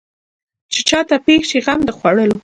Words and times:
چې 0.73 0.79
چا 0.89 0.99
ته 1.09 1.15
پېښ 1.25 1.41
شي 1.49 1.59
غم 1.65 1.79
د 1.85 1.89
خوړلو. 1.97 2.37